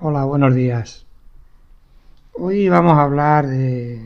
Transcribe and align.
Hola, 0.00 0.22
buenos 0.22 0.54
días. 0.54 1.06
Hoy 2.34 2.68
vamos 2.68 2.92
a 2.92 3.02
hablar 3.02 3.48
de, 3.48 4.00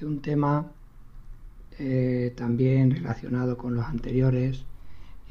un 0.00 0.22
tema 0.22 0.72
eh, 1.78 2.32
también 2.34 2.90
relacionado 2.90 3.58
con 3.58 3.74
los 3.74 3.84
anteriores 3.84 4.64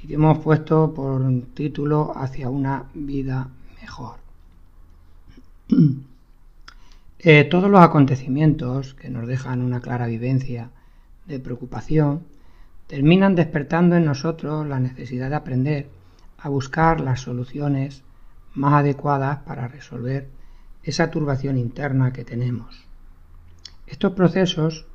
y 0.04 0.05
que 0.05 0.14
hemos 0.14 0.38
puesto 0.38 0.94
por 0.94 1.23
título 1.55 2.14
Hacia 2.16 2.52
una 2.52 2.86
vida 2.94 3.50
mejor. 3.82 4.18
Eh, 7.21 7.43
todos 7.43 7.70
los 7.70 7.82
acontecimientos 7.82 8.93
que 8.93 9.09
nos 9.09 9.27
dejan 9.27 9.61
una 9.61 9.82
clara 9.82 10.07
vivencia 10.07 10.70
de 11.25 11.38
preocupación 11.39 12.23
terminan 12.88 13.36
despertando 13.36 13.98
en 13.98 14.05
nosotros 14.05 14.66
la 14.66 14.80
necesidad 14.80 15.30
de 15.30 15.36
aprender 15.36 15.89
a 16.38 16.48
buscar 16.48 17.02
las 17.02 17.20
soluciones 17.20 18.04
más 18.53 18.73
adecuadas 18.73 19.39
para 19.39 19.67
resolver 19.67 20.27
esa 20.84 21.12
turbación 21.12 21.57
interna 21.57 22.13
que 22.13 22.26
tenemos. 22.26 22.85
Estos 23.88 24.13
procesos 24.13 24.85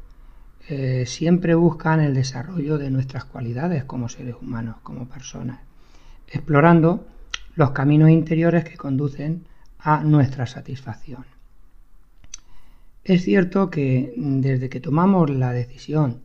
eh, 0.68 1.04
siempre 1.06 1.54
buscan 1.54 2.00
el 2.00 2.14
desarrollo 2.14 2.78
de 2.78 2.90
nuestras 2.90 3.24
cualidades 3.24 3.84
como 3.84 4.08
seres 4.08 4.36
humanos, 4.40 4.76
como 4.82 5.08
personas, 5.08 5.60
explorando 6.28 7.06
los 7.54 7.70
caminos 7.72 8.10
interiores 8.10 8.64
que 8.64 8.76
conducen 8.76 9.46
a 9.78 10.02
nuestra 10.02 10.46
satisfacción. 10.46 11.24
Es 13.04 13.22
cierto 13.22 13.68
que 13.68 14.14
desde 14.16 14.70
que 14.70 14.80
tomamos 14.80 15.28
la 15.28 15.52
decisión 15.52 16.22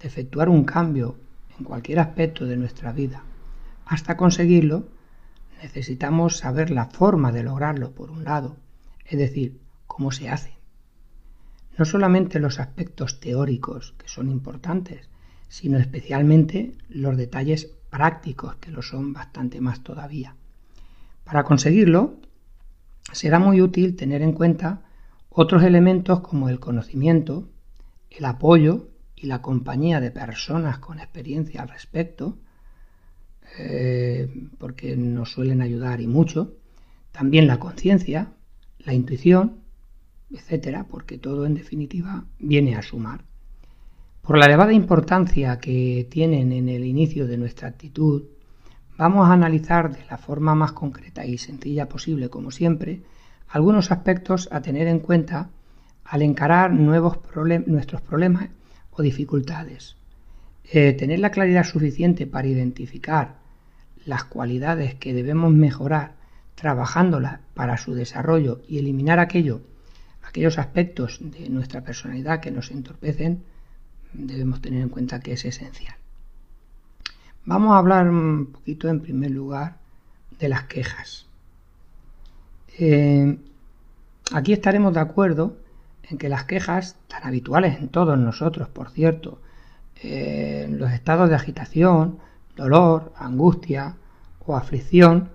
de 0.00 0.06
efectuar 0.06 0.48
un 0.48 0.64
cambio 0.64 1.16
en 1.58 1.64
cualquier 1.64 1.98
aspecto 1.98 2.46
de 2.46 2.56
nuestra 2.56 2.92
vida 2.92 3.24
hasta 3.84 4.16
conseguirlo, 4.16 4.84
necesitamos 5.62 6.38
saber 6.38 6.70
la 6.70 6.86
forma 6.86 7.32
de 7.32 7.42
lograrlo, 7.42 7.92
por 7.92 8.10
un 8.10 8.24
lado, 8.24 8.56
es 9.04 9.18
decir, 9.18 9.60
cómo 9.86 10.12
se 10.12 10.28
hace. 10.28 10.54
No 11.76 11.84
solamente 11.84 12.40
los 12.40 12.60
aspectos 12.60 13.20
teóricos, 13.20 13.94
que 13.98 14.08
son 14.08 14.30
importantes, 14.30 15.08
sino 15.48 15.78
especialmente 15.78 16.76
los 16.88 17.16
detalles 17.16 17.70
prácticos, 17.90 18.56
que 18.56 18.70
lo 18.70 18.82
son 18.82 19.12
bastante 19.12 19.60
más 19.60 19.82
todavía. 19.82 20.36
Para 21.24 21.44
conseguirlo, 21.44 22.16
será 23.12 23.38
muy 23.38 23.60
útil 23.60 23.96
tener 23.96 24.22
en 24.22 24.32
cuenta 24.32 24.82
otros 25.28 25.62
elementos 25.62 26.20
como 26.20 26.48
el 26.48 26.60
conocimiento, 26.60 27.48
el 28.10 28.24
apoyo 28.24 28.88
y 29.14 29.26
la 29.26 29.42
compañía 29.42 30.00
de 30.00 30.10
personas 30.10 30.78
con 30.78 30.98
experiencia 30.98 31.62
al 31.62 31.68
respecto, 31.68 32.38
eh, 33.58 34.28
porque 34.58 34.96
nos 34.96 35.32
suelen 35.32 35.62
ayudar 35.62 36.00
y 36.00 36.06
mucho, 36.06 36.56
también 37.12 37.46
la 37.46 37.58
conciencia, 37.58 38.32
la 38.78 38.94
intuición, 38.94 39.60
etcétera, 40.30 40.86
porque 40.88 41.18
todo 41.18 41.46
en 41.46 41.54
definitiva 41.54 42.24
viene 42.38 42.76
a 42.76 42.82
sumar. 42.82 43.24
Por 44.22 44.38
la 44.38 44.46
elevada 44.46 44.72
importancia 44.72 45.58
que 45.58 46.06
tienen 46.10 46.52
en 46.52 46.68
el 46.68 46.84
inicio 46.84 47.26
de 47.26 47.36
nuestra 47.36 47.68
actitud, 47.68 48.24
vamos 48.96 49.28
a 49.28 49.32
analizar 49.32 49.94
de 49.96 50.04
la 50.08 50.18
forma 50.18 50.54
más 50.54 50.72
concreta 50.72 51.24
y 51.24 51.38
sencilla 51.38 51.88
posible, 51.88 52.28
como 52.28 52.50
siempre, 52.50 53.02
algunos 53.48 53.90
aspectos 53.90 54.48
a 54.52 54.60
tener 54.60 54.86
en 54.86 55.00
cuenta 55.00 55.50
al 56.04 56.22
encarar 56.22 56.72
nuevos 56.72 57.18
nuestros 57.66 58.00
problemas 58.02 58.50
o 58.90 59.02
dificultades. 59.02 59.96
Eh, 60.72 60.92
tener 60.92 61.18
la 61.18 61.30
claridad 61.30 61.64
suficiente 61.64 62.26
para 62.26 62.46
identificar 62.46 63.39
las 64.06 64.24
cualidades 64.24 64.94
que 64.94 65.14
debemos 65.14 65.52
mejorar 65.52 66.14
trabajándolas 66.54 67.40
para 67.54 67.76
su 67.76 67.94
desarrollo 67.94 68.60
y 68.68 68.78
eliminar 68.78 69.18
aquello, 69.18 69.62
aquellos 70.22 70.58
aspectos 70.58 71.18
de 71.20 71.48
nuestra 71.48 71.82
personalidad 71.82 72.40
que 72.40 72.50
nos 72.50 72.70
entorpecen, 72.70 73.42
debemos 74.12 74.60
tener 74.60 74.82
en 74.82 74.88
cuenta 74.88 75.20
que 75.20 75.32
es 75.32 75.44
esencial. 75.44 75.94
Vamos 77.44 77.72
a 77.72 77.78
hablar 77.78 78.08
un 78.08 78.46
poquito 78.52 78.88
en 78.88 79.00
primer 79.00 79.30
lugar 79.30 79.76
de 80.38 80.48
las 80.48 80.64
quejas. 80.64 81.26
Eh, 82.78 83.38
aquí 84.32 84.52
estaremos 84.52 84.94
de 84.94 85.00
acuerdo 85.00 85.56
en 86.02 86.18
que 86.18 86.28
las 86.28 86.44
quejas, 86.44 86.96
tan 87.08 87.24
habituales 87.24 87.78
en 87.78 87.88
todos 87.88 88.18
nosotros, 88.18 88.68
por 88.68 88.90
cierto, 88.90 89.40
eh, 90.02 90.66
los 90.70 90.92
estados 90.92 91.28
de 91.28 91.36
agitación, 91.36 92.18
dolor, 92.60 93.12
angustia 93.16 93.96
o 94.38 94.56
aflicción, 94.56 95.30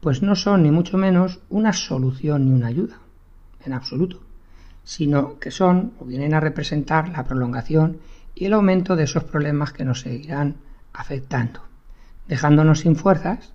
pues 0.00 0.22
no 0.22 0.36
son 0.36 0.62
ni 0.62 0.70
mucho 0.70 0.98
menos 0.98 1.40
una 1.48 1.72
solución 1.72 2.44
ni 2.44 2.52
una 2.52 2.66
ayuda, 2.66 2.98
en 3.64 3.72
absoluto, 3.72 4.20
sino 4.84 5.38
que 5.38 5.50
son 5.50 5.94
o 5.98 6.04
vienen 6.04 6.34
a 6.34 6.40
representar 6.40 7.08
la 7.08 7.24
prolongación 7.24 7.98
y 8.34 8.44
el 8.44 8.52
aumento 8.52 8.96
de 8.96 9.04
esos 9.04 9.24
problemas 9.24 9.72
que 9.72 9.84
nos 9.84 10.00
seguirán 10.00 10.56
afectando, 10.92 11.60
dejándonos 12.28 12.80
sin 12.80 12.96
fuerzas 12.96 13.52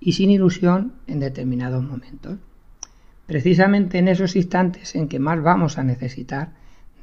y 0.00 0.12
sin 0.14 0.30
ilusión 0.30 0.94
en 1.06 1.20
determinados 1.20 1.84
momentos 1.84 2.38
precisamente 3.26 3.98
en 3.98 4.08
esos 4.08 4.36
instantes 4.36 4.94
en 4.94 5.08
que 5.08 5.18
más 5.18 5.42
vamos 5.42 5.78
a 5.78 5.84
necesitar 5.84 6.52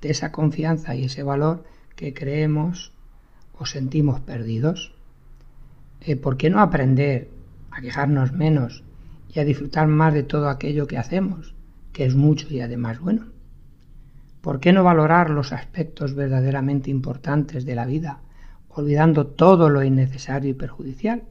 de 0.01 0.11
esa 0.11 0.31
confianza 0.31 0.95
y 0.95 1.05
ese 1.05 1.23
valor 1.23 1.65
que 1.95 2.13
creemos 2.13 2.91
o 3.57 3.65
sentimos 3.65 4.19
perdidos. 4.21 4.93
Eh, 6.01 6.15
¿Por 6.15 6.37
qué 6.37 6.49
no 6.49 6.61
aprender 6.61 7.29
a 7.71 7.81
quejarnos 7.81 8.31
menos 8.31 8.83
y 9.33 9.39
a 9.39 9.45
disfrutar 9.45 9.87
más 9.87 10.13
de 10.13 10.23
todo 10.23 10.49
aquello 10.49 10.87
que 10.87 10.97
hacemos, 10.97 11.53
que 11.91 12.05
es 12.05 12.15
mucho 12.15 12.47
y 12.49 12.61
además 12.61 12.99
bueno? 12.99 13.27
¿Por 14.41 14.61
qué 14.61 14.71
no 14.71 14.83
valorar 14.83 15.29
los 15.29 15.51
aspectos 15.51 16.15
verdaderamente 16.15 16.89
importantes 16.89 17.65
de 17.65 17.75
la 17.75 17.85
vida, 17.85 18.21
olvidando 18.69 19.27
todo 19.27 19.69
lo 19.69 19.83
innecesario 19.83 20.51
y 20.51 20.53
perjudicial? 20.53 21.23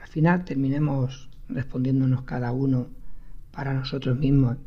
Al 0.00 0.08
final 0.08 0.44
terminemos 0.44 1.28
respondiéndonos 1.48 2.22
cada 2.22 2.52
uno 2.52 2.86
para 3.50 3.74
nosotros 3.74 4.16
mismos. 4.16 4.58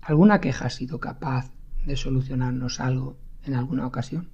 ¿Alguna 0.00 0.40
queja 0.40 0.66
ha 0.66 0.70
sido 0.70 0.98
capaz 0.98 1.52
de 1.86 1.96
solucionarnos 1.96 2.80
algo 2.80 3.16
en 3.44 3.54
alguna 3.54 3.86
ocasión? 3.86 4.28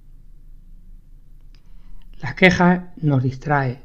La 2.21 2.33
queja 2.33 2.93
nos 2.95 3.21
distrae, 3.21 3.81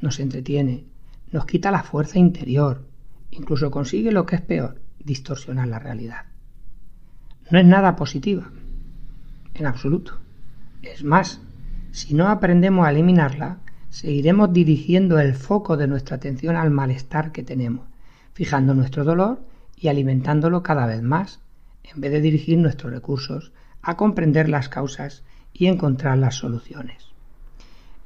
nos 0.00 0.20
entretiene, 0.20 0.84
nos 1.32 1.46
quita 1.46 1.72
la 1.72 1.82
fuerza 1.82 2.18
interior, 2.18 2.86
incluso 3.32 3.72
consigue 3.72 4.12
lo 4.12 4.24
que 4.24 4.36
es 4.36 4.42
peor, 4.42 4.80
distorsionar 5.00 5.66
la 5.66 5.80
realidad. 5.80 6.26
No 7.50 7.58
es 7.58 7.66
nada 7.66 7.96
positiva, 7.96 8.50
en 9.54 9.66
absoluto. 9.66 10.20
Es 10.82 11.02
más, 11.02 11.40
si 11.90 12.14
no 12.14 12.28
aprendemos 12.28 12.86
a 12.86 12.90
eliminarla, 12.90 13.58
seguiremos 13.90 14.52
dirigiendo 14.52 15.18
el 15.18 15.34
foco 15.34 15.76
de 15.76 15.88
nuestra 15.88 16.16
atención 16.16 16.54
al 16.54 16.70
malestar 16.70 17.32
que 17.32 17.42
tenemos, 17.42 17.88
fijando 18.32 18.74
nuestro 18.74 19.04
dolor 19.04 19.44
y 19.76 19.88
alimentándolo 19.88 20.62
cada 20.62 20.86
vez 20.86 21.02
más, 21.02 21.40
en 21.82 22.00
vez 22.00 22.12
de 22.12 22.20
dirigir 22.20 22.58
nuestros 22.58 22.92
recursos 22.92 23.52
a 23.82 23.96
comprender 23.96 24.48
las 24.48 24.68
causas 24.68 25.24
y 25.52 25.66
encontrar 25.66 26.16
las 26.18 26.36
soluciones. 26.36 27.11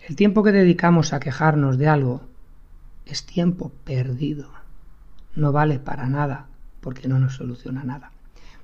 El 0.06 0.15
tiempo 0.15 0.44
que 0.44 0.53
dedicamos 0.53 1.12
a 1.12 1.19
quejarnos 1.19 1.78
de 1.78 1.89
algo 1.89 2.21
es 3.06 3.27
tiempo 3.27 3.72
perdido. 3.83 4.49
No 5.34 5.50
vale 5.50 5.81
para 5.81 6.06
nada 6.09 6.47
porque 6.81 7.09
no 7.09 7.19
nos 7.19 7.34
soluciona 7.34 7.83
nada. 7.83 8.12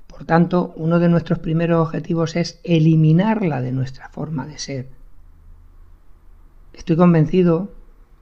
Por 0.07 0.23
tanto, 0.23 0.73
uno 0.77 0.99
de 0.99 1.09
nuestros 1.09 1.39
primeros 1.39 1.85
objetivos 1.85 2.37
es 2.37 2.61
eliminarla 2.63 3.59
de 3.59 3.73
nuestra 3.73 4.07
forma 4.07 4.47
de 4.47 4.57
ser, 4.57 4.87
Estoy 6.71 6.95
convencido, 6.95 7.71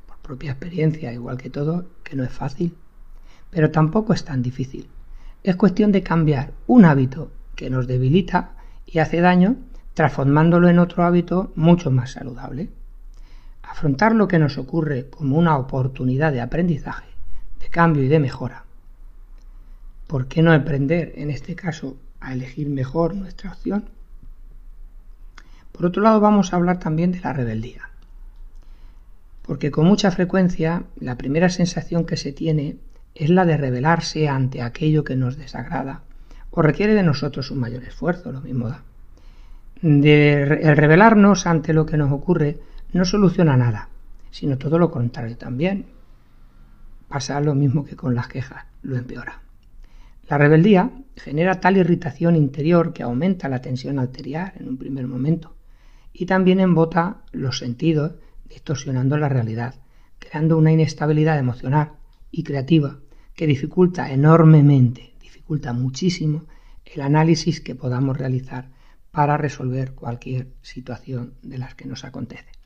por 0.07 0.17
propia 0.17 0.51
experiencia, 0.51 1.13
igual 1.13 1.37
que 1.37 1.51
todo, 1.51 1.85
que 2.03 2.15
no 2.15 2.23
es 2.23 2.31
fácil, 2.31 2.75
pero 3.51 3.69
tampoco 3.69 4.13
es 4.13 4.25
tan 4.25 4.41
difícil. 4.41 4.87
Es 5.43 5.55
cuestión 5.55 5.91
de 5.91 6.03
cambiar 6.03 6.53
un 6.65 6.85
hábito 6.85 7.31
que 7.55 7.69
nos 7.69 7.85
debilita 7.85 8.53
y 8.85 8.97
hace 8.97 9.21
daño, 9.21 9.57
transformándolo 9.93 10.69
en 10.69 10.79
otro 10.79 11.03
hábito 11.03 11.51
mucho 11.55 11.91
más 11.91 12.11
saludable. 12.11 12.69
Afrontar 13.63 14.15
lo 14.15 14.27
que 14.27 14.39
nos 14.39 14.57
ocurre 14.57 15.09
como 15.09 15.37
una 15.37 15.57
oportunidad 15.57 16.31
de 16.31 16.41
aprendizaje, 16.41 17.09
de 17.59 17.69
cambio 17.69 18.03
y 18.03 18.07
de 18.07 18.19
mejora. 18.19 18.65
¿Por 20.07 20.27
qué 20.27 20.41
no 20.41 20.51
aprender, 20.51 21.13
en 21.15 21.29
este 21.29 21.55
caso, 21.55 21.97
a 22.19 22.33
elegir 22.33 22.69
mejor 22.69 23.15
nuestra 23.15 23.51
opción? 23.51 23.85
Por 25.71 25.85
otro 25.85 26.01
lado, 26.01 26.19
vamos 26.19 26.51
a 26.51 26.57
hablar 26.57 26.79
también 26.79 27.11
de 27.11 27.21
la 27.21 27.33
rebeldía 27.33 27.91
porque 29.51 29.71
con 29.71 29.85
mucha 29.85 30.11
frecuencia 30.11 30.83
la 30.99 31.17
primera 31.17 31.49
sensación 31.49 32.05
que 32.05 32.17
se 32.17 32.31
tiene 32.31 32.77
es 33.15 33.29
la 33.29 33.45
de 33.45 33.57
rebelarse 33.57 34.29
ante 34.29 34.61
aquello 34.61 35.03
que 35.03 35.15
nos 35.15 35.37
desagrada 35.37 36.03
o 36.51 36.61
requiere 36.61 36.93
de 36.93 37.03
nosotros 37.03 37.51
un 37.51 37.59
mayor 37.59 37.83
esfuerzo, 37.83 38.31
lo 38.31 38.41
mismo 38.41 38.69
da. 38.69 38.83
De, 39.81 40.43
el 40.61 40.77
rebelarnos 40.77 41.47
ante 41.47 41.73
lo 41.73 41.85
que 41.85 41.97
nos 41.97 42.11
ocurre 42.11 42.59
no 42.93 43.05
soluciona 43.05 43.57
nada, 43.57 43.89
sino 44.31 44.57
todo 44.57 44.77
lo 44.79 44.91
contrario 44.91 45.37
también. 45.37 45.85
pasa 47.07 47.41
lo 47.41 47.55
mismo 47.55 47.83
que 47.83 47.97
con 47.97 48.15
las 48.15 48.27
quejas, 48.27 48.65
lo 48.83 48.95
empeora. 48.95 49.41
La 50.29 50.37
rebeldía 50.37 50.91
genera 51.17 51.59
tal 51.59 51.75
irritación 51.75 52.37
interior 52.37 52.93
que 52.93 53.03
aumenta 53.03 53.49
la 53.49 53.61
tensión 53.61 53.99
arterial 53.99 54.53
en 54.57 54.69
un 54.69 54.77
primer 54.77 55.07
momento 55.07 55.57
y 56.13 56.25
también 56.25 56.61
embota 56.61 57.23
los 57.33 57.57
sentidos, 57.57 58.13
distorsionando 58.47 59.17
la 59.17 59.27
realidad, 59.27 59.75
creando 60.19 60.57
una 60.57 60.71
inestabilidad 60.71 61.37
emocional 61.37 61.93
y 62.31 62.43
creativa 62.43 62.99
que 63.35 63.47
dificulta 63.47 64.11
enormemente, 64.11 65.13
dificulta 65.21 65.73
muchísimo 65.73 66.45
el 66.85 67.01
análisis 67.01 67.59
que 67.59 67.75
podamos 67.75 68.17
realizar 68.17 68.69
para 69.11 69.35
resolver 69.37 69.93
cualquier 69.93 70.47
situación 70.61 71.33
de 71.41 71.57
las 71.57 71.75
que 71.75 71.85
nos 71.85 72.05
acontece. 72.05 72.60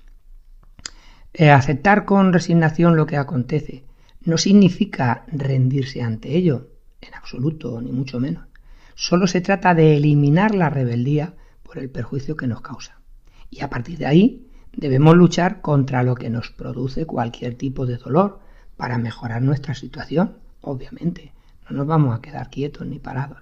Eh, 1.38 1.52
aceptar 1.52 2.06
con 2.06 2.32
resignación 2.32 2.96
lo 2.96 3.06
que 3.06 3.18
acontece 3.18 3.84
no 4.22 4.38
significa 4.38 5.26
rendirse 5.28 6.02
ante 6.02 6.34
ello, 6.38 6.70
en 7.02 7.14
absoluto, 7.14 7.82
ni 7.82 7.92
mucho 7.92 8.22
menos. 8.22 8.46
Solo 8.94 9.28
se 9.28 9.42
trata 9.42 9.76
de 9.76 9.98
eliminar 9.98 10.56
la 10.56 10.70
rebeldía 10.70 11.34
por 11.62 11.78
el 11.78 11.90
perjuicio 11.90 12.38
que 12.38 12.48
nos 12.48 12.62
causa. 12.62 13.02
Y 13.50 13.60
a 13.60 13.70
partir 13.70 13.98
de 13.98 14.06
ahí 14.06 14.48
debemos 14.72 15.18
luchar 15.18 15.60
contra 15.60 16.04
lo 16.04 16.16
que 16.16 16.30
nos 16.30 16.52
produce 16.52 17.06
cualquier 17.06 17.56
tipo 17.56 17.86
de 17.86 17.98
dolor 17.98 18.40
para 18.78 18.98
mejorar 18.98 19.42
nuestra 19.42 19.74
situación, 19.74 20.38
obviamente. 20.62 21.34
No 21.70 21.76
nos 21.76 21.86
vamos 21.86 22.18
a 22.18 22.22
quedar 22.22 22.50
quietos 22.50 22.88
ni 22.88 23.00
parados. 23.00 23.40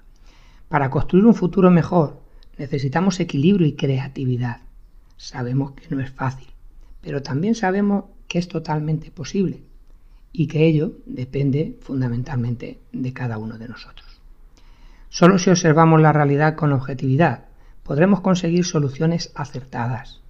Para 0.67 0.89
construir 0.89 1.27
un 1.27 1.35
futuro 1.35 1.69
mejor 1.69 2.23
necesitamos 2.57 3.19
equilibrio 3.19 3.67
y 3.67 3.75
creatividad. 3.75 4.61
Sabemos 5.15 5.73
que 5.73 5.93
no 5.93 6.01
es 6.01 6.09
fácil, 6.09 6.52
pero 7.03 7.21
también 7.21 7.53
sabemos 7.53 8.05
que 8.27 8.39
es 8.39 8.47
totalmente 8.47 9.11
posible 9.11 9.61
y 10.31 10.47
que 10.47 10.65
ello 10.65 10.93
depende 11.05 11.77
fundamentalmente 11.81 12.79
de 12.91 13.13
cada 13.13 13.37
uno 13.37 13.59
de 13.59 13.67
nosotros. 13.67 14.07
Solo 15.09 15.37
si 15.37 15.51
observamos 15.51 16.01
la 16.01 16.13
realidad 16.13 16.55
con 16.55 16.71
objetividad 16.71 17.45
podremos 17.83 18.21
conseguir 18.21 18.65
soluciones 18.65 19.31
acertadas. 19.35 20.21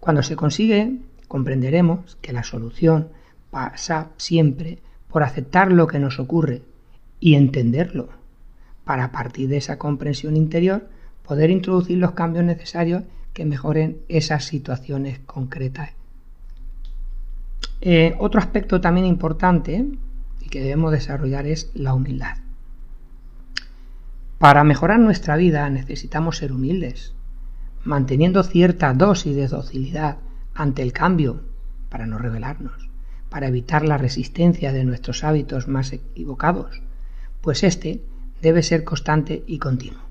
Cuando 0.00 0.22
se 0.22 0.34
consigue, 0.34 0.96
comprenderemos 1.28 2.16
que 2.22 2.32
la 2.32 2.42
solución 2.42 3.10
pasa 3.50 4.08
siempre 4.16 4.78
por 5.08 5.22
aceptar 5.22 5.70
lo 5.70 5.86
que 5.86 5.98
nos 5.98 6.18
ocurre 6.18 6.62
y 7.20 7.34
entenderlo, 7.34 8.08
para 8.84 9.04
a 9.04 9.12
partir 9.12 9.48
de 9.48 9.58
esa 9.58 9.78
comprensión 9.78 10.36
interior 10.36 10.88
poder 11.22 11.50
introducir 11.50 11.98
los 11.98 12.12
cambios 12.12 12.44
necesarios 12.44 13.04
que 13.32 13.44
mejoren 13.44 14.00
esas 14.08 14.44
situaciones 14.44 15.18
concretas. 15.20 15.90
Eh, 17.80 18.14
otro 18.18 18.40
aspecto 18.40 18.80
también 18.80 19.06
importante 19.06 19.86
y 20.40 20.48
que 20.48 20.60
debemos 20.60 20.92
desarrollar 20.92 21.46
es 21.46 21.70
la 21.74 21.94
humildad. 21.94 22.36
Para 24.38 24.64
mejorar 24.64 24.98
nuestra 24.98 25.36
vida 25.36 25.68
necesitamos 25.70 26.38
ser 26.38 26.52
humildes, 26.52 27.14
manteniendo 27.84 28.42
cierta 28.42 28.92
dosis 28.94 29.36
de 29.36 29.48
docilidad 29.48 30.18
ante 30.54 30.82
el 30.82 30.92
cambio 30.92 31.42
para 31.88 32.06
no 32.06 32.18
rebelarnos, 32.18 32.90
para 33.28 33.48
evitar 33.48 33.84
la 33.84 33.98
resistencia 33.98 34.72
de 34.72 34.84
nuestros 34.84 35.24
hábitos 35.24 35.68
más 35.68 35.92
equivocados, 35.92 36.82
pues 37.40 37.64
este 37.64 38.02
debe 38.42 38.62
ser 38.62 38.84
constante 38.84 39.44
y 39.46 39.58
continuo. 39.58 40.09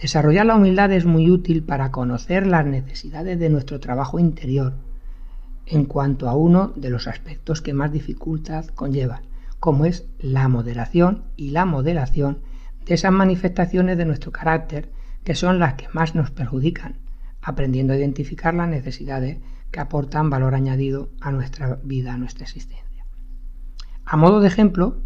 Desarrollar 0.00 0.46
la 0.46 0.56
humildad 0.56 0.92
es 0.92 1.04
muy 1.04 1.30
útil 1.30 1.62
para 1.62 1.90
conocer 1.90 2.46
las 2.46 2.66
necesidades 2.66 3.38
de 3.38 3.48
nuestro 3.48 3.80
trabajo 3.80 4.18
interior 4.18 4.74
en 5.66 5.86
cuanto 5.86 6.28
a 6.28 6.34
uno 6.34 6.72
de 6.76 6.90
los 6.90 7.06
aspectos 7.06 7.62
que 7.62 7.72
más 7.72 7.90
dificultad 7.90 8.66
conllevan, 8.66 9.22
como 9.60 9.86
es 9.86 10.06
la 10.18 10.48
moderación 10.48 11.24
y 11.36 11.50
la 11.50 11.64
moderación 11.64 12.40
de 12.84 12.94
esas 12.94 13.12
manifestaciones 13.12 13.96
de 13.96 14.04
nuestro 14.04 14.30
carácter 14.30 14.90
que 15.24 15.34
son 15.34 15.58
las 15.58 15.74
que 15.74 15.88
más 15.92 16.14
nos 16.14 16.30
perjudican, 16.30 16.96
aprendiendo 17.40 17.94
a 17.94 17.96
identificar 17.96 18.52
las 18.52 18.68
necesidades 18.68 19.38
que 19.70 19.80
aportan 19.80 20.28
valor 20.28 20.54
añadido 20.54 21.08
a 21.20 21.32
nuestra 21.32 21.78
vida, 21.82 22.12
a 22.12 22.18
nuestra 22.18 22.44
existencia. 22.44 23.06
A 24.04 24.16
modo 24.16 24.40
de 24.40 24.48
ejemplo, 24.48 24.98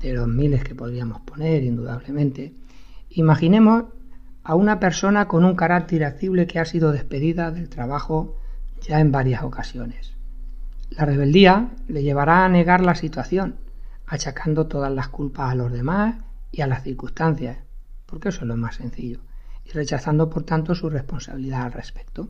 de 0.00 0.14
los 0.14 0.28
miles 0.28 0.64
que 0.64 0.74
podríamos 0.74 1.20
poner, 1.20 1.62
indudablemente, 1.62 2.54
imaginemos 3.10 3.84
a 4.46 4.54
una 4.54 4.78
persona 4.78 5.26
con 5.26 5.44
un 5.44 5.56
carácter 5.56 5.96
irascible 5.96 6.46
que 6.46 6.60
ha 6.60 6.64
sido 6.64 6.92
despedida 6.92 7.50
del 7.50 7.68
trabajo 7.68 8.38
ya 8.80 9.00
en 9.00 9.10
varias 9.10 9.42
ocasiones. 9.42 10.14
La 10.90 11.04
rebeldía 11.04 11.70
le 11.88 12.04
llevará 12.04 12.44
a 12.44 12.48
negar 12.48 12.80
la 12.80 12.94
situación, 12.94 13.56
achacando 14.06 14.68
todas 14.68 14.92
las 14.92 15.08
culpas 15.08 15.50
a 15.50 15.56
los 15.56 15.72
demás 15.72 16.18
y 16.52 16.60
a 16.60 16.68
las 16.68 16.84
circunstancias, 16.84 17.58
porque 18.06 18.28
eso 18.28 18.42
es 18.42 18.46
lo 18.46 18.56
más 18.56 18.76
sencillo, 18.76 19.18
y 19.64 19.70
rechazando 19.70 20.30
por 20.30 20.44
tanto 20.44 20.76
su 20.76 20.88
responsabilidad 20.90 21.62
al 21.62 21.72
respecto. 21.72 22.28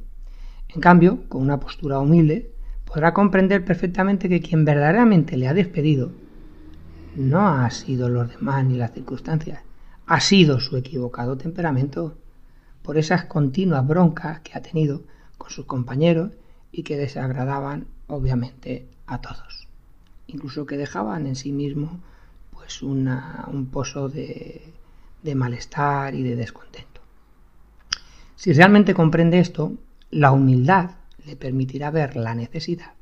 En 0.75 0.81
cambio, 0.81 1.29
con 1.29 1.43
una 1.43 1.61
postura 1.61 1.99
humilde, 1.99 2.51
podrá 2.87 3.13
comprender 3.13 3.63
perfectamente 3.63 4.31
que 4.31 4.41
quien 4.41 4.65
verdaderamente 4.65 5.37
le 5.37 5.49
ha 5.49 5.53
despedido 5.53 6.13
no 7.15 7.47
ha 7.47 7.69
sido 7.69 8.09
los 8.09 8.31
demás 8.31 8.65
ni 8.65 8.79
las 8.79 8.93
circunstancias, 8.93 9.66
ha 10.07 10.21
sido 10.21 10.61
su 10.61 10.77
equivocado 10.77 11.37
temperamento, 11.37 12.17
por 12.83 12.97
esas 12.99 13.25
continuas 13.25 13.87
broncas 13.87 14.41
que 14.41 14.57
ha 14.57 14.63
tenido 14.63 15.03
con 15.39 15.51
sus 15.51 15.67
compañeros 15.67 16.31
y 16.71 16.85
que 16.85 16.97
desagradaban 16.97 17.87
obviamente 18.07 18.87
a 19.07 19.21
todos, 19.21 19.67
incluso 20.29 20.67
que 20.67 20.77
dejaban 20.77 21.27
en 21.27 21.35
sí 21.35 21.51
mismo 21.51 22.01
pues 22.53 22.83
un 22.83 23.69
pozo 23.73 24.09
de, 24.09 24.73
de 25.23 25.35
malestar 25.35 26.15
y 26.15 26.23
de 26.23 26.37
descontento. 26.37 27.01
Si 28.37 28.53
realmente 28.53 28.95
comprende 28.95 29.41
esto, 29.41 29.73
la 30.11 30.31
humildad 30.31 30.91
le 31.25 31.37
permitirá 31.37 31.91
ver 31.91 32.15
la 32.15 32.35
necesidad 32.35 32.93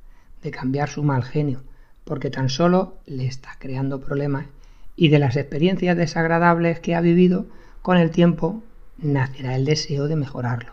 de 0.43 0.51
cambiar 0.51 0.89
su 0.89 1.03
mal 1.03 1.23
genio, 1.23 1.63
porque 2.05 2.31
tan 2.31 2.49
solo 2.49 2.99
le 3.07 3.27
está 3.27 3.57
creando 3.59 4.01
problemas 4.01 4.47
y 4.97 5.09
de 5.09 5.19
las 5.19 5.37
experiencias 5.37 5.97
desagradables 5.97 6.81
que 6.81 6.95
ha 6.95 7.01
vivido, 7.01 7.47
con 7.83 7.97
el 7.97 8.11
tiempo 8.11 8.63
nacerá 8.99 9.57
el 9.57 9.65
deseo 9.65 10.09
de 10.09 10.17
mejorarlo. 10.17 10.73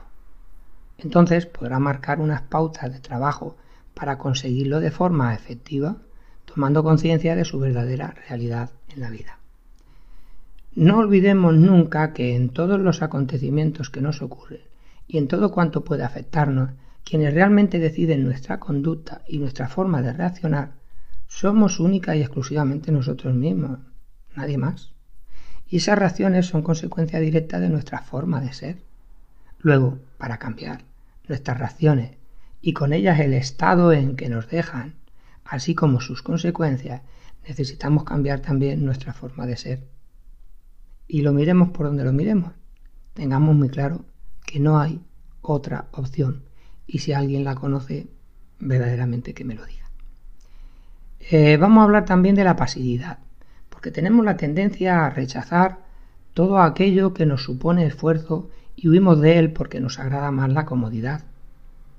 Entonces 0.98 1.46
podrá 1.46 1.80
marcar 1.80 2.20
unas 2.20 2.44
pautas 2.44 2.92
de 2.94 3.00
trabajo 3.00 3.58
para 3.94 4.18
conseguirlo 4.18 4.80
de 4.80 4.92
forma 4.92 5.34
efectiva, 5.34 5.98
tomando 6.46 6.84
conciencia 6.84 7.36
de 7.36 7.46
su 7.46 7.60
verdadera 7.60 8.14
realidad 8.28 8.72
en 8.90 9.02
la 9.02 9.10
vida. 9.10 9.40
No 10.74 11.00
olvidemos 11.00 11.56
nunca 11.56 12.14
que 12.14 12.36
en 12.36 12.50
todos 12.50 12.80
los 12.80 13.02
acontecimientos 13.02 13.90
que 13.90 14.02
nos 14.02 14.22
ocurren 14.22 14.62
y 15.08 15.18
en 15.18 15.28
todo 15.28 15.52
cuanto 15.52 15.84
puede 15.84 16.04
afectarnos, 16.04 16.72
quienes 17.04 17.34
realmente 17.34 17.80
deciden 17.80 18.24
nuestra 18.24 18.60
conducta 18.60 19.22
y 19.28 19.40
nuestra 19.40 19.68
forma 19.68 20.02
de 20.02 20.14
reaccionar 20.14 20.74
somos 21.28 21.80
única 21.80 22.16
y 22.16 22.22
exclusivamente 22.22 22.92
nosotros 22.92 23.34
mismos, 23.34 23.80
nadie 24.36 24.58
más. 24.58 24.92
Y 25.68 25.78
esas 25.78 25.98
reacciones 25.98 26.48
son 26.48 26.64
consecuencia 26.64 27.20
directa 27.20 27.60
de 27.60 27.70
nuestra 27.70 28.02
forma 28.02 28.42
de 28.42 28.54
ser. 28.54 28.82
Luego, 29.60 30.00
para 30.18 30.38
cambiar 30.38 30.84
nuestras 31.28 31.60
reacciones 31.60 32.18
y 32.62 32.74
con 32.74 32.94
ellas 32.94 33.20
el 33.20 33.34
estado 33.34 33.94
en 33.94 34.16
que 34.16 34.30
nos 34.30 34.50
dejan, 34.50 34.96
así 35.46 35.74
como 35.76 36.02
sus 36.02 36.22
consecuencias, 36.22 37.02
necesitamos 37.48 38.04
cambiar 38.04 38.42
también 38.42 38.84
nuestra 38.86 39.14
forma 39.14 39.46
de 39.46 39.58
ser. 39.58 39.88
Y 41.08 41.22
lo 41.22 41.34
miremos 41.34 41.70
por 41.70 41.88
donde 41.88 42.04
lo 42.04 42.14
miremos. 42.14 42.54
Tengamos 43.14 43.56
muy 43.56 43.70
claro 43.70 44.06
que 44.46 44.60
no 44.60 44.80
hay 44.80 45.02
otra 45.42 45.88
opción. 45.92 46.44
Y 46.86 47.00
si 47.00 47.14
alguien 47.14 47.44
la 47.44 47.56
conoce, 47.56 48.08
verdaderamente 48.60 49.34
que 49.34 49.46
me 49.46 49.56
lo 49.56 49.66
diga. 49.66 49.90
Eh, 51.20 51.58
vamos 51.58 51.82
a 51.82 51.84
hablar 51.86 52.06
también 52.06 52.36
de 52.36 52.44
la 52.44 52.56
pasividad 52.56 53.20
que 53.82 53.92
tenemos 53.92 54.24
la 54.24 54.38
tendencia 54.38 55.06
a 55.06 55.10
rechazar 55.10 55.80
todo 56.34 56.60
aquello 56.60 57.14
que 57.14 57.26
nos 57.26 57.44
supone 57.44 57.86
esfuerzo 57.86 58.50
y 58.76 58.88
huimos 58.88 59.20
de 59.20 59.38
él 59.40 59.52
porque 59.52 59.80
nos 59.80 60.00
agrada 60.00 60.32
más 60.32 60.52
la 60.52 60.66
comodidad. 60.66 61.24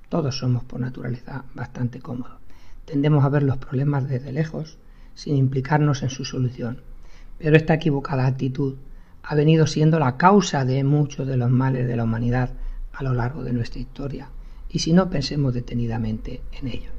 Todos 0.09 0.37
somos 0.37 0.63
por 0.63 0.79
naturaleza 0.79 1.43
bastante 1.53 1.99
cómodos. 1.99 2.37
Tendemos 2.85 3.23
a 3.23 3.29
ver 3.29 3.43
los 3.43 3.57
problemas 3.57 4.07
desde 4.07 4.31
lejos, 4.31 4.77
sin 5.13 5.35
implicarnos 5.35 6.03
en 6.03 6.09
su 6.09 6.25
solución. 6.25 6.81
Pero 7.37 7.55
esta 7.55 7.75
equivocada 7.75 8.25
actitud 8.25 8.75
ha 9.23 9.35
venido 9.35 9.67
siendo 9.67 9.99
la 9.99 10.17
causa 10.17 10.65
de 10.65 10.83
muchos 10.83 11.27
de 11.27 11.37
los 11.37 11.49
males 11.49 11.87
de 11.87 11.95
la 11.95 12.03
humanidad 12.03 12.51
a 12.93 13.03
lo 13.03 13.13
largo 13.13 13.43
de 13.43 13.53
nuestra 13.53 13.79
historia, 13.79 14.29
y 14.69 14.79
si 14.79 14.93
no 14.93 15.09
pensemos 15.09 15.53
detenidamente 15.53 16.41
en 16.51 16.67
ello. 16.67 16.91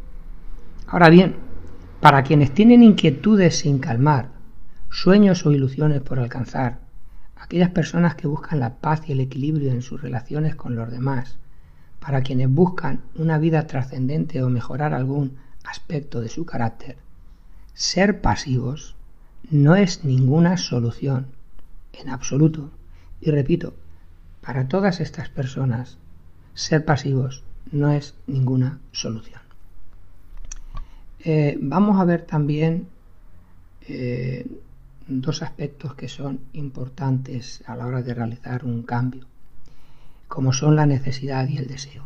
Ahora 0.87 1.09
bien, 1.09 1.37
para 2.01 2.23
quienes 2.23 2.53
tienen 2.53 2.83
inquietudes 2.83 3.59
sin 3.59 3.79
calmar 3.79 4.34
sueños 4.95 5.45
o 5.45 5.51
ilusiones 5.51 6.03
por 6.03 6.21
alcanzar, 6.21 6.79
aquellas 7.37 7.71
personas 7.71 8.15
que 8.15 8.29
buscan 8.29 8.61
la 8.61 8.77
paz 8.77 9.03
y 9.09 9.13
el 9.13 9.21
equilibrio 9.21 9.73
en 9.73 9.83
sus 9.83 10.01
relaciones 10.01 10.55
con 10.55 10.77
los 10.77 10.89
demás, 10.89 11.37
para 11.99 12.23
quienes 12.23 12.49
buscan 12.49 13.01
una 13.17 13.39
vida 13.39 13.67
trascendente 13.67 14.41
o 14.45 14.51
mejorar 14.51 14.95
algún 14.95 15.37
aspecto 15.65 16.21
de 16.21 16.29
su 16.29 16.47
carácter, 16.47 16.97
ser 17.75 18.21
pasivos 18.21 18.95
no 19.51 19.75
es 19.75 20.05
ninguna 20.05 20.57
solución, 20.59 21.27
en 21.93 22.09
absoluto. 22.09 22.71
Y 23.21 23.33
repito, 23.33 23.75
para 24.43 24.69
todas 24.69 25.01
estas 25.01 25.29
personas, 25.29 25.99
ser 26.55 26.85
pasivos 26.85 27.43
no 27.73 27.91
es 27.91 28.15
ninguna 28.29 28.79
solución. 28.93 29.41
Eh, 31.25 31.59
vamos 31.61 32.01
a 32.01 32.05
ver 32.05 32.23
también 32.23 32.87
eh, 33.89 34.47
dos 35.07 35.43
aspectos 35.43 35.95
que 35.95 36.09
son 36.09 36.41
importantes 36.53 37.63
a 37.67 37.77
la 37.77 37.87
hora 37.87 38.03
de 38.03 38.15
realizar 38.15 38.65
un 38.65 38.83
cambio, 38.83 39.27
como 40.29 40.53
son 40.53 40.77
la 40.77 40.87
necesidad 40.87 41.49
y 41.49 41.59
el 41.59 41.67
deseo. 41.67 42.05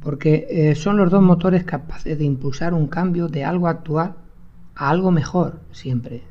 Porque 0.00 0.46
eh, 0.50 0.74
son 0.74 0.96
los 0.96 1.10
dos 1.10 1.22
motores 1.22 1.64
capaces 1.64 2.18
de 2.18 2.24
impulsar 2.24 2.74
un 2.74 2.88
cambio 2.88 3.28
de 3.28 3.44
algo 3.44 3.68
actual 3.68 4.16
a 4.74 4.90
algo 4.90 5.10
mejor 5.10 5.60
siempre. 5.70 6.22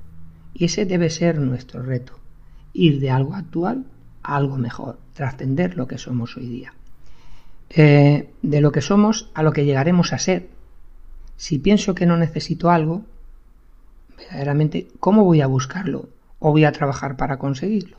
Y 0.53 0.65
ese 0.65 0.85
debe 0.85 1.09
ser 1.09 1.39
nuestro 1.39 1.81
reto, 1.81 2.19
ir 2.73 2.99
de 2.99 3.11
algo 3.11 3.33
actual 3.33 3.85
a 4.23 4.35
algo 4.35 4.57
mejor, 4.57 4.99
trascender 5.13 5.77
lo 5.77 5.87
que 5.87 5.97
somos 5.97 6.35
hoy 6.35 6.47
día. 6.47 6.73
Eh, 7.69 8.29
de 8.41 8.59
lo 8.59 8.73
que 8.73 8.81
somos 8.81 9.29
a 9.33 9.43
lo 9.43 9.53
que 9.53 9.63
llegaremos 9.63 10.11
a 10.11 10.19
ser. 10.19 10.49
Si 11.37 11.57
pienso 11.57 11.95
que 11.95 12.05
no 12.05 12.17
necesito 12.17 12.69
algo, 12.69 13.05
¿cómo 14.99 15.23
voy 15.23 15.41
a 15.41 15.47
buscarlo 15.47 16.09
o 16.39 16.51
voy 16.51 16.65
a 16.65 16.71
trabajar 16.71 17.17
para 17.17 17.37
conseguirlo? 17.37 17.97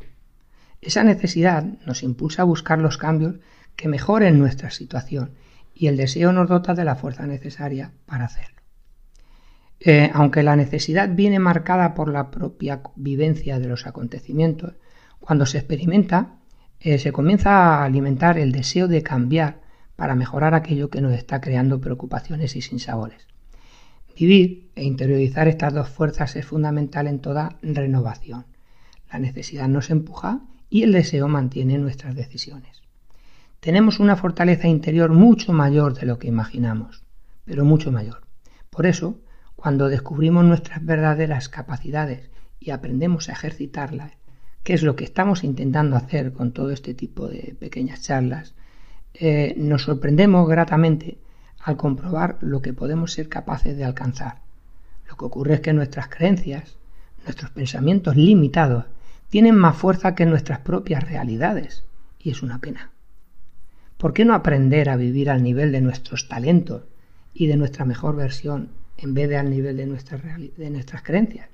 Esa 0.81 1.05
necesidad 1.05 1.65
nos 1.87 2.03
impulsa 2.03 2.43
a 2.43 2.45
buscar 2.47 2.79
los 2.79 2.99
cambios 2.99 3.37
que 3.77 3.89
mejoren 3.89 4.39
nuestra 4.39 4.71
situación 4.71 5.33
y 5.75 5.87
el 5.87 5.97
deseo 5.97 6.33
nos 6.33 6.49
dota 6.49 6.75
de 6.75 6.85
la 6.85 6.97
fuerza 6.97 7.27
necesaria 7.27 7.93
para 8.07 8.25
hacerlo. 8.25 8.61
Eh, 9.81 10.11
aunque 10.15 10.43
la 10.43 10.57
necesidad 10.57 11.09
viene 11.13 11.39
marcada 11.39 11.95
por 11.95 12.09
la 12.09 12.31
propia 12.31 12.83
vivencia 12.95 13.59
de 13.59 13.67
los 13.67 13.87
acontecimientos, 13.87 14.75
cuando 15.19 15.47
se 15.47 15.59
experimenta, 15.59 16.37
eh, 16.79 16.99
se 16.99 17.13
comienza 17.13 17.51
a 17.51 17.85
alimentar 17.85 18.39
el 18.39 18.53
deseo 18.53 18.89
de 18.89 19.03
cambiar 19.03 19.61
para 19.97 20.15
mejorar 20.15 20.55
aquello 20.55 20.91
que 20.91 21.01
nos 21.01 21.13
está 21.15 21.41
creando 21.41 21.81
preocupaciones 21.81 22.57
y 22.57 22.63
sinsabores. 22.63 23.27
Vivir 24.17 24.71
e 24.75 24.85
interiorizar 24.85 25.49
estas 25.49 25.73
dos 25.73 25.89
fuerzas 25.89 26.37
es 26.37 26.47
fundamental 26.47 27.07
en 27.07 27.19
toda 27.21 27.57
renovación. 27.63 28.45
La 29.11 29.19
necesidad 29.19 29.69
nos 29.69 29.91
empuja 29.91 30.41
y 30.71 30.83
el 30.83 30.93
deseo 30.93 31.29
mantiene 31.29 31.79
nuestras 31.79 32.15
decisiones. 32.15 32.83
Tenemos 33.61 34.01
una 34.01 34.17
fortaleza 34.17 34.69
interior 34.69 35.13
mucho 35.13 35.53
mayor 35.53 35.95
de 35.95 36.07
lo 36.07 36.19
que 36.19 36.29
imaginamos, 36.29 37.05
pero 37.45 37.65
mucho 37.65 37.93
mayor. 37.93 38.23
Por 38.71 38.87
eso, 38.87 39.19
cuando 39.55 39.89
descubrimos 39.89 40.45
nuestras 40.45 40.85
verdaderas 40.85 41.49
capacidades 41.49 42.31
y 42.59 42.71
aprendemos 42.71 43.29
a 43.29 43.33
ejercitarlas, 43.33 44.13
que 44.63 44.75
es 44.75 44.83
lo 44.83 44.97
que 44.97 45.05
estamos 45.05 45.45
intentando 45.45 45.97
hacer 45.97 46.33
con 46.33 46.53
todo 46.53 46.71
este 46.71 46.95
tipo 46.95 47.29
de 47.29 47.55
pequeñas 47.59 48.03
charlas, 48.03 48.55
eh, 49.15 49.55
nos 49.57 49.83
sorprendemos 49.83 50.49
gratamente 50.49 51.19
al 51.63 51.77
comprobar 51.77 52.39
lo 52.41 52.61
que 52.61 52.73
podemos 52.73 53.13
ser 53.13 53.29
capaces 53.29 53.77
de 53.77 53.85
alcanzar. 53.85 54.39
Lo 55.09 55.17
que 55.17 55.25
ocurre 55.25 55.55
es 55.55 55.61
que 55.61 55.73
nuestras 55.73 56.09
creencias, 56.09 56.77
nuestros 57.25 57.51
pensamientos 57.53 58.17
limitados, 58.17 58.87
tienen 59.31 59.55
más 59.55 59.77
fuerza 59.77 60.15
que 60.15 60.27
nuestras 60.27 60.59
propias 60.59 61.09
realidades, 61.09 61.85
y 62.19 62.31
es 62.31 62.43
una 62.43 62.59
pena. 62.59 62.91
¿Por 63.97 64.13
qué 64.13 64.25
no 64.25 64.35
aprender 64.35 64.91
a 64.91 64.97
vivir 64.97 65.31
al 65.31 65.43
nivel 65.43 65.71
de 65.71 65.81
nuestros 65.81 66.29
talentos 66.29 66.83
y 67.33 67.47
de 67.47 67.57
nuestra 67.57 67.85
mejor 67.85 68.17
versión 68.17 68.71
en 68.99 69.15
vez 69.15 69.29
de 69.29 69.37
al 69.37 69.49
nivel 69.49 69.77
de 69.77 69.87
de 69.87 70.71
nuestras 70.71 71.03
creencias? 71.03 71.49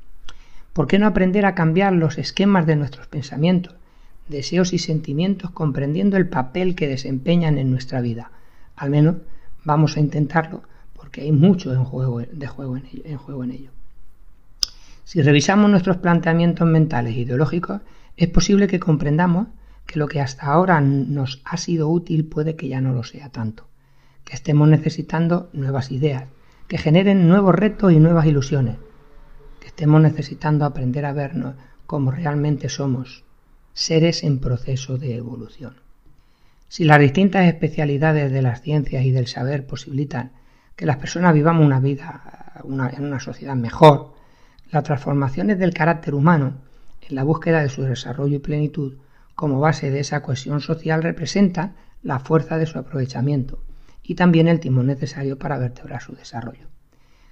¿Por 0.72 0.86
qué 0.86 0.98
no 0.98 1.06
aprender 1.06 1.44
a 1.44 1.54
cambiar 1.54 1.92
los 1.92 2.18
esquemas 2.18 2.66
de 2.66 2.76
nuestros 2.76 3.06
pensamientos, 3.06 3.74
deseos 4.28 4.72
y 4.72 4.78
sentimientos 4.78 5.50
comprendiendo 5.50 6.16
el 6.16 6.28
papel 6.28 6.74
que 6.74 6.88
desempeñan 6.88 7.58
en 7.58 7.70
nuestra 7.70 8.00
vida? 8.00 8.30
Al 8.76 8.90
menos 8.90 9.16
vamos 9.68 9.96
a 9.96 10.00
intentarlo 10.00 10.62
porque 10.94 11.20
hay 11.20 11.30
mucho 11.30 11.72
en 11.72 11.84
juego, 11.84 12.20
de 12.20 12.46
juego 12.46 12.76
en, 12.76 12.87
ello, 12.87 13.18
juego 13.18 13.44
en 13.44 13.50
ello. 13.52 13.70
Si 15.04 15.22
revisamos 15.22 15.70
nuestros 15.70 15.98
planteamientos 15.98 16.66
mentales 16.66 17.14
e 17.14 17.20
ideológicos, 17.20 17.82
es 18.16 18.28
posible 18.28 18.66
que 18.66 18.80
comprendamos 18.80 19.48
que 19.87 19.98
lo 19.98 20.08
que 20.08 20.20
hasta 20.20 20.46
ahora 20.46 20.80
nos 20.80 21.40
ha 21.44 21.56
sido 21.56 21.88
útil 21.88 22.25
puede 22.25 22.56
que 22.56 22.68
ya 22.68 22.80
no 22.80 22.92
lo 22.92 23.04
sea 23.04 23.28
tanto, 23.28 23.68
que 24.25 24.34
estemos 24.34 24.68
necesitando 24.68 25.50
nuevas 25.52 25.92
ideas, 25.92 26.25
que 26.66 26.78
generen 26.78 27.28
nuevos 27.28 27.54
retos 27.54 27.92
y 27.92 27.98
nuevas 27.98 28.26
ilusiones, 28.26 28.76
que 29.60 29.68
estemos 29.68 30.00
necesitando 30.00 30.64
aprender 30.64 31.04
a 31.04 31.12
vernos 31.12 31.54
como 31.87 32.10
realmente 32.10 32.68
somos, 32.68 33.25
seres 33.72 34.25
en 34.25 34.40
proceso 34.40 34.98
de 34.98 35.16
evolución. 35.16 35.88
Si 36.68 36.84
las 36.84 37.00
distintas 37.00 37.46
especialidades 37.46 38.30
de 38.30 38.42
las 38.42 38.60
ciencias 38.60 39.04
y 39.04 39.10
del 39.10 39.26
saber 39.26 39.66
posibilitan 39.66 40.32
que 40.76 40.84
las 40.84 40.98
personas 40.98 41.32
vivamos 41.32 41.64
una 41.64 41.80
vida 41.80 42.62
en 42.62 43.04
una 43.04 43.20
sociedad 43.20 43.56
mejor, 43.56 44.14
las 44.70 44.84
transformaciones 44.84 45.58
del 45.58 45.72
carácter 45.72 46.14
humano 46.14 46.58
en 47.08 47.16
la 47.16 47.25
búsqueda 47.25 47.62
de 47.62 47.70
su 47.70 47.82
desarrollo 47.82 48.37
y 48.37 48.40
plenitud 48.40 48.98
como 49.34 49.60
base 49.60 49.90
de 49.90 50.00
esa 50.00 50.22
cohesión 50.22 50.60
social 50.60 51.02
representan 51.02 51.75
la 52.02 52.18
fuerza 52.18 52.58
de 52.58 52.66
su 52.66 52.78
aprovechamiento 52.78 53.62
y 54.02 54.14
también 54.14 54.46
el 54.46 54.60
timón 54.60 54.87
necesario 54.87 55.38
para 55.38 55.58
vertebrar 55.58 56.02
su 56.02 56.14
desarrollo. 56.14 56.66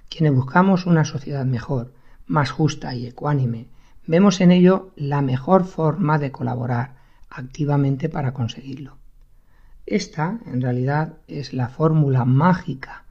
Quienes 0.09 0.33
buscamos 0.33 0.87
una 0.87 1.05
sociedad 1.05 1.45
mejor, 1.45 1.93
más 2.25 2.49
justa 2.49 2.95
y 2.95 3.05
ecuánime, 3.05 3.67
vemos 4.07 4.41
en 4.41 4.51
ello 4.51 4.93
la 4.95 5.21
mejor 5.21 5.65
forma 5.65 6.17
de 6.17 6.31
colaborar 6.31 6.95
activamente 7.29 8.09
para 8.09 8.33
conseguirlo. 8.33 8.97
Esta, 9.87 10.41
en 10.45 10.59
realidad, 10.59 11.13
es 11.29 11.53
la 11.53 11.69
fórmula 11.69 12.25
mágica 12.25 13.05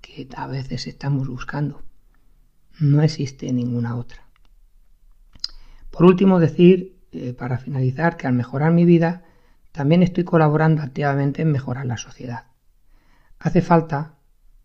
que 0.00 0.26
a 0.34 0.46
veces 0.46 0.86
estamos 0.86 1.28
buscando. 1.28 1.82
No 2.80 3.02
existe 3.02 3.52
ninguna 3.52 3.96
otra. 3.96 4.24
Por 5.90 6.06
último, 6.06 6.40
decir, 6.40 6.96
eh, 7.12 7.34
para 7.34 7.58
finalizar, 7.58 8.16
que 8.16 8.26
al 8.26 8.32
mejorar 8.32 8.72
mi 8.72 8.86
vida, 8.86 9.24
también 9.72 10.02
estoy 10.02 10.24
colaborando 10.24 10.80
activamente 10.80 11.42
en 11.42 11.52
mejorar 11.52 11.84
la 11.84 11.98
sociedad. 11.98 12.46
Hace 13.38 13.60
falta, 13.60 14.14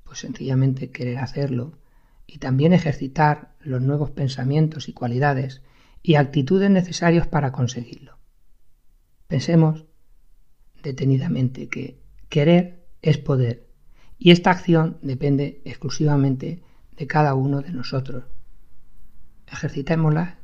pues 0.05 0.19
sencillamente 0.19 0.91
querer 0.91 1.17
hacerlo 1.17 1.77
y 2.25 2.38
también 2.38 2.71
ejercitar 2.71 3.55
los 3.59 3.81
nuevos 3.81 4.12
pensamientos 4.12 4.88
y 4.88 4.93
cualidades 4.93 5.62
y 6.01 6.15
actitudes 6.15 6.69
necesarios 6.69 7.27
para 7.27 7.51
conseguirlo. 7.51 8.17
Pensemos 9.27 9.86
detenidamente 10.88 11.67
que 11.67 11.98
querer 12.29 12.86
es 13.01 13.17
poder 13.17 13.67
y 14.20 14.32
esta 14.32 14.51
acción 14.51 14.98
depende 15.01 15.62
exclusivamente 15.65 16.62
de 16.98 17.08
cada 17.08 17.36
uno 17.36 17.62
de 17.62 17.72
nosotros. 17.72 18.24
Ejercitémosla 19.48 20.38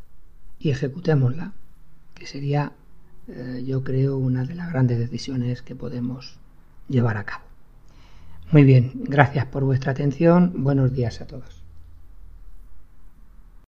y 0.60 0.70
ejecutémosla, 0.70 1.54
que 2.14 2.28
sería, 2.28 2.74
eh, 3.28 3.64
yo 3.66 3.84
creo, 3.84 4.18
una 4.18 4.46
de 4.46 4.56
las 4.56 4.70
grandes 4.72 5.00
decisiones 5.00 5.62
que 5.62 5.76
podemos 5.76 6.38
llevar 6.88 7.18
a 7.18 7.26
cabo. 7.26 7.44
Muy 8.52 8.64
bien, 8.64 8.92
gracias 8.96 9.46
por 9.48 9.64
vuestra 9.64 9.94
atención, 9.94 10.64
buenos 10.64 10.94
días 10.94 11.22
a 11.22 11.28
todos. 11.28 11.63